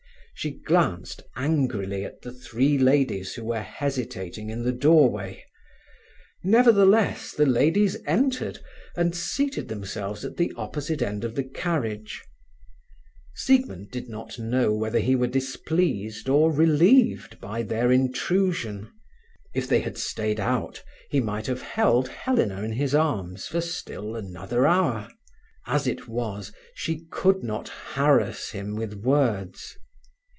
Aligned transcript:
She 0.33 0.57
glanced 0.65 1.21
angrily 1.35 2.03
at 2.03 2.23
the 2.23 2.31
three 2.33 2.75
ladies 2.79 3.35
who 3.35 3.43
were 3.43 3.61
hesitating 3.61 4.49
in 4.49 4.63
the 4.63 4.71
doorway. 4.71 5.43
Nevertheless, 6.43 7.31
the 7.31 7.45
ladies 7.45 7.95
entered, 8.07 8.57
and 8.97 9.15
seated 9.15 9.67
themselves 9.67 10.25
at 10.25 10.37
the 10.37 10.51
opposite 10.57 11.03
end 11.03 11.23
of 11.23 11.35
the 11.35 11.43
carriage. 11.43 12.23
Siegmund 13.35 13.91
did 13.91 14.09
not 14.09 14.39
know 14.39 14.73
whether 14.73 14.97
he 14.97 15.15
were 15.15 15.27
displeased 15.27 16.27
or 16.27 16.51
relieved 16.51 17.39
by 17.39 17.61
their 17.61 17.91
intrusion. 17.91 18.91
If 19.53 19.69
they 19.69 19.81
had 19.81 19.95
stayed 19.99 20.39
out, 20.39 20.83
he 21.11 21.21
might 21.21 21.45
have 21.45 21.61
held 21.61 22.07
Helena 22.07 22.63
in 22.63 22.71
his 22.71 22.95
arms 22.95 23.45
for 23.45 23.61
still 23.61 24.15
another 24.15 24.65
hour. 24.65 25.07
As 25.67 25.85
it 25.85 26.07
was, 26.07 26.51
she 26.73 27.05
could 27.11 27.43
not 27.43 27.69
harass 27.93 28.49
him 28.49 28.75
with 28.75 28.95
words. 28.95 29.77